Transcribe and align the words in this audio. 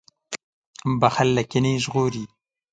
•بښل 0.99 1.29
له 1.37 1.43
کینې 1.49 1.73
ژغوري. 1.83 2.23